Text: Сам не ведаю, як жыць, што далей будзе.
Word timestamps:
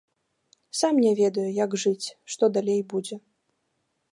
Сам 0.79 1.01
не 1.05 1.11
ведаю, 1.19 1.45
як 1.65 1.75
жыць, 1.83 2.07
што 2.37 2.43
далей 2.57 2.81
будзе. 2.95 3.15